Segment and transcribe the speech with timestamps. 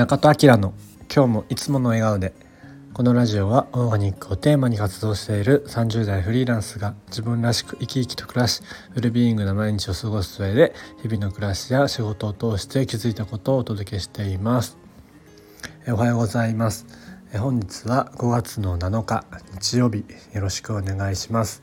[0.00, 0.72] 中戸明の
[1.14, 2.32] 今日もいつもの笑顔で
[2.94, 8.62] このラジオはオーガニックをテーマに活動している30代フリーランスが自分らしく生き生きと暮らし
[8.94, 10.72] ウルビーイングな毎日を過ごす上で
[11.02, 14.78] 日々の暮らしや仕事を通して気づいたことをお届けしています。
[15.86, 16.86] おはようございます。
[17.38, 21.62] 本日は5月の7日日曜日よろしくお願いします、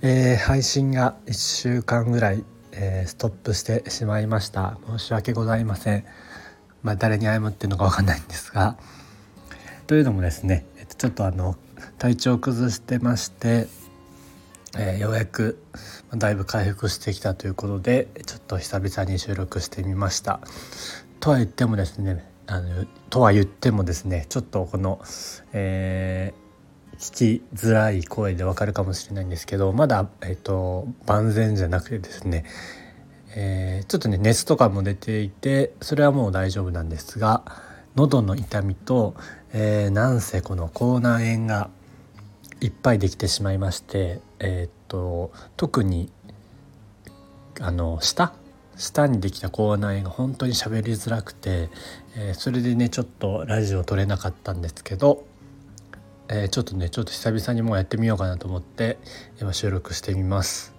[0.00, 4.78] えー、配信が1週間ぐらい、えー、ストップしてしまいました。
[4.88, 6.06] 申し訳ございません。
[6.86, 8.76] まあ、誰に謝ってるのか分かんないんですが
[9.88, 10.64] というのもですね
[10.98, 11.56] ちょっとあの
[11.98, 13.66] 体調を崩してまして、
[14.78, 15.58] えー、ようやく
[16.14, 20.38] だいぶ回復してきたということでちょっと久々に収録してみました。
[21.18, 25.00] とは言ってもですねあのとは言ってもですねちょっとこの、
[25.52, 32.44] えー、聞きづらい声でわかるかもしれないんですけどまだ、えーと万全じゃなくてですね
[33.38, 37.42] えー、ちょっとね熱とかも出ていてそれはもう大丈夫なんですが
[37.94, 39.14] 喉の痛みと、
[39.52, 41.70] えー、なんせこの口内炎が
[42.60, 46.10] いっぱいできてしまいまして、えー、っと特に
[47.60, 48.32] あの舌？
[48.76, 51.70] 舌にできた口内炎が本当に喋りづらくて、
[52.14, 55.24] えー、それでねちょっとラジオ撮れなかったんですけど、
[56.28, 58.98] えー、ちょっとねちょっと久々にもうやってみようかなと思って
[59.40, 60.75] 今収録してみます。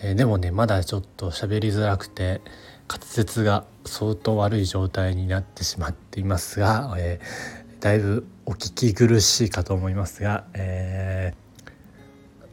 [0.00, 2.40] え、でもねまだちょっと喋りづらくて
[2.88, 11.70] 滑舌が相当悪い状態になってしまっていますが、えー、だいぶお聞き苦しいかと思いますが、えー、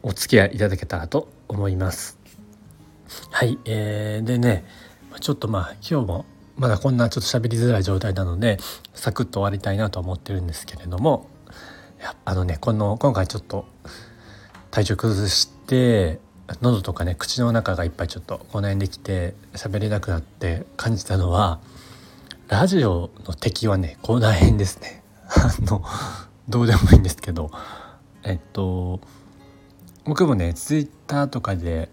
[0.02, 2.18] お付き合いいただけたらと思います。
[3.30, 4.64] はい、えー、でね
[5.20, 6.24] ちょっとまあ今日も
[6.56, 8.58] まだこんなちょっと喋りづらい状態なので
[8.94, 11.28] サクッと終わりたいなと思ってるんですけれども
[12.24, 13.66] あのねこの今回ちょっと
[14.70, 16.20] 体調崩して
[16.60, 21.60] 喉とかね口の中がいっぱいちょっとこの辺できて喋れなくなって感じたのは
[22.48, 25.02] ラジオの敵はね口内炎ですね。
[25.28, 25.82] あの
[26.48, 27.50] どうでもいいんですけど
[28.22, 29.00] えっと
[30.04, 31.88] 僕もねツイッターとかで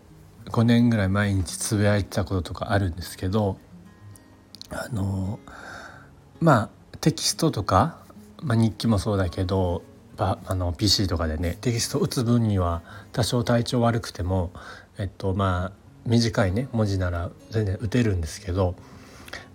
[0.48, 3.58] 5年ぐらい毎日つぶやいてたこととかあるんですけど
[4.72, 5.40] あの
[6.40, 6.70] まあ
[7.02, 8.00] テキストとか、
[8.42, 9.84] まあ、日記もそうだけど
[10.20, 12.82] あの PC とかでねテキスト打つ分には
[13.12, 14.52] 多少体調悪くても
[14.98, 15.72] えっとまあ
[16.06, 18.76] 短いね文字なら全然打てるんですけど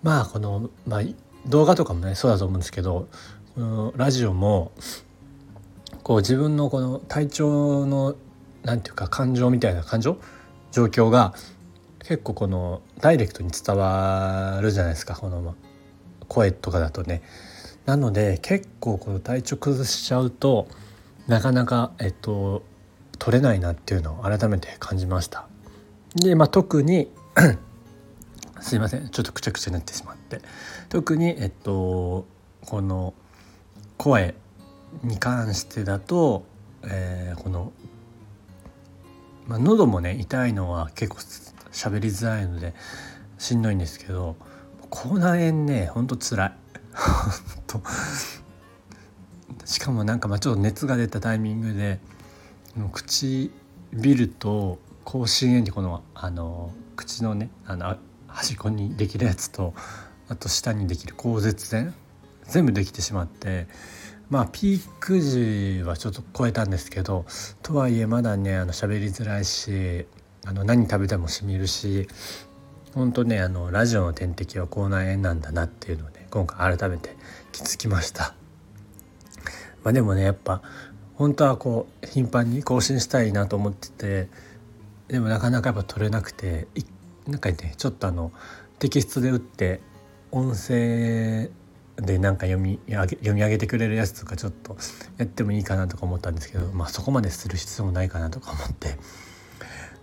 [0.03, 1.01] まあこの、まあ、
[1.47, 3.07] 動画とかもねそうだと思うんですけど
[3.55, 4.71] このラジオも
[6.03, 8.15] こう自分のこの体調の
[8.63, 10.17] なんていうか感情みたいな感情？
[10.71, 11.33] 状況が
[11.99, 15.55] 結構このダイレクトに伝わるじゃないですかこの
[16.27, 17.21] 声とかだとね。
[17.85, 20.67] なので結構この体調崩しちゃうと
[21.27, 22.63] なかなかえっと
[23.19, 25.47] 取れないなっていうのを改めて感じました。
[26.15, 27.09] で、まあ、特に
[28.59, 30.41] すいませんちょっとくちゃくちゃになってしまって
[30.89, 32.25] 特にえっと
[32.65, 33.13] この
[33.97, 34.35] 声
[35.03, 36.45] に関してだと、
[36.83, 37.71] えー、この、
[39.47, 41.17] まあ、喉もね痛いのは結構
[41.71, 42.73] 喋りづらいので
[43.37, 44.35] しんどいんですけど
[44.89, 46.53] 口内炎ねほんとつらい。
[47.79, 51.99] としかもなんかまあちょっと熱が出たタイミングで
[52.93, 57.97] 唇と口唇炎にこのあの口のねあの
[58.27, 59.73] 端っこにできるやつと
[60.27, 61.93] あと下にできる口舌炎
[62.43, 63.67] 全部できてしまって
[64.29, 67.25] まあピーク時はちょっと超えたんですけど
[67.61, 70.05] とはいえまだねあの喋りづらいし
[70.45, 72.07] あの何食べてもしみるし
[72.93, 77.15] 本当ねあのラジオの天敵は口内炎なんだなっていうのをね今回改めて
[77.53, 78.35] 気づきました。
[79.85, 80.61] まあ、でもねやっぱ
[81.13, 84.27] 本当はこう頻繁に更新したいなと思ってて
[85.07, 86.67] でもなかなかやっぱ撮れなくて
[87.25, 88.33] なんかねちょっとあの
[88.79, 89.79] テキストで打って
[90.31, 91.51] 音声
[91.95, 94.75] でなんか読み上げ読み上げてくれるやつとかちょっと
[95.17, 98.97] やってもいいかなとか思ったんですけど、まあ、そこまでする必要もないかなとか思って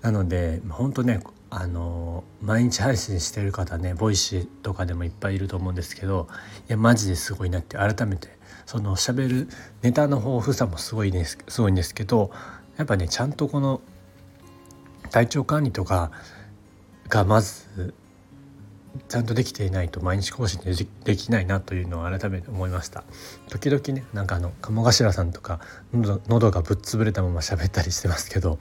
[0.00, 1.20] なので本当ね
[1.54, 6.26] あの毎日配信してる方ね Voicy とかでもいっぱいいると思うんですけど
[6.66, 8.28] いやマジですごいなって改めて
[8.64, 9.48] その喋る
[9.82, 12.30] ネタの豊富さもすごいですすごいんですけど
[12.78, 13.82] やっぱねちゃんとこの
[15.10, 16.10] 体調管理とか
[17.10, 17.92] がまず
[19.08, 20.72] ちゃんとできていないと毎日更新で
[21.04, 23.04] できないなというのを改めて思いました。
[23.50, 25.60] 時々ねなんかあの鴨頭さんとか
[25.92, 28.58] 喉喉がぶっ潰れたまま喋ったりしてますけど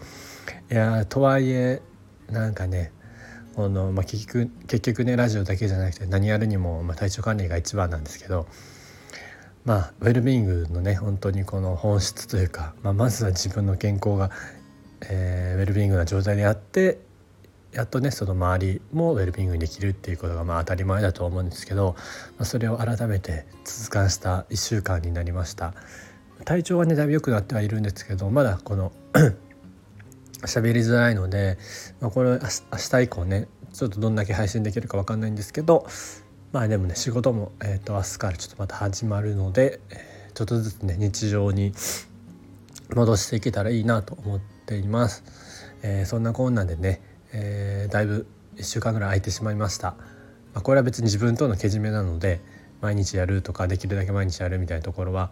[0.69, 1.81] いやとはいえ
[2.31, 2.91] なんかね
[3.55, 8.47] この、まあ、結局結局ねラジオだけじゃなくて何やるにも、まあ、体調管理が一番なんですけど
[9.65, 14.31] まあウェルビーイングのね本当にこの本質というか、まあ、まずは自分の健康が、
[15.09, 16.99] えー、ウェルビーイングな状態であって
[17.73, 21.95] やっとねその周りもウェルビーイングにできるっていうことがまあ当たり前だと思うんですけど、
[22.37, 25.73] まあ、それを改めて痛感した1週間になりました。
[26.43, 28.91] 体調はねだいぶ良くなってはいるんですけどまだこの
[30.43, 31.57] 喋りづらいので、
[31.99, 32.39] まあ、これ明
[32.77, 35.85] 日以降ねちょっとどんだけ配信できるか分かんないんですけど
[36.51, 41.73] まあでもね仕事も、えー、と明日からちょっとまた始まるので、え、ちょっとずつね日常に
[42.93, 45.23] 戻していけたらいいなと思っています。
[45.81, 47.01] えー、そんなこんなでね
[47.33, 48.27] えー、だいぶ
[48.57, 49.91] 1週間ぐらい空いてしまいました、
[50.53, 52.41] まあ、これは別に自分とのけじめなので
[52.81, 55.31] 毎日やるとかできるだけ毎日やるみたいなところは、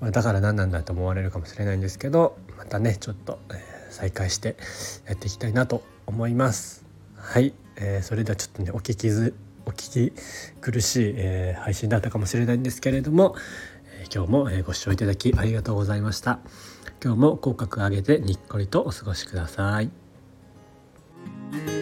[0.00, 3.56] まあ、だから何なんだと思われるかもしれないんですけどまたねちょっと、えー、
[3.92, 4.56] 再開して
[5.06, 6.84] やっていきたいなと思います。
[7.16, 9.34] はい、えー、それではちょっとねお聞きず
[9.64, 10.12] お聞き
[10.60, 13.36] 苦しい、えー、配信だったかもしれないんですけれども、
[14.00, 16.40] えー、今日も、えご視聴いただきありがとうございました。
[17.04, 19.90] 今日も口角上げてにっこりとお過ごしください。
[21.52, 21.81] thank you